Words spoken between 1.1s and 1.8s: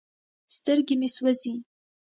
سوزي ـ